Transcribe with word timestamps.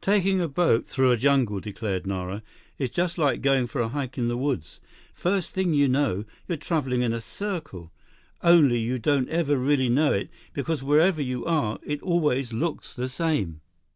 "Taking 0.00 0.40
a 0.40 0.46
boat 0.46 0.86
through 0.86 1.10
a 1.10 1.16
jungle," 1.16 1.58
declared 1.58 2.06
Nara, 2.06 2.44
"is 2.78 2.90
just 2.90 3.18
like 3.18 3.42
going 3.42 3.66
for 3.66 3.80
a 3.80 3.88
hike 3.88 4.16
in 4.16 4.28
the 4.28 4.36
woods. 4.36 4.78
First 5.12 5.50
thing 5.52 5.74
you 5.74 5.88
know, 5.88 6.24
you're 6.46 6.58
traveling 6.58 7.02
in 7.02 7.12
a 7.12 7.20
circle. 7.20 7.90
Only 8.40 8.78
you 8.78 9.00
don't 9.00 9.28
ever 9.30 9.58
really 9.58 9.88
know 9.88 10.12
it, 10.12 10.30
because 10.52 10.84
wherever 10.84 11.20
you 11.20 11.44
are, 11.44 11.80
it 11.82 12.00
always 12.02 12.52
looks 12.52 12.94
the 12.94 13.08
same." 13.08 13.62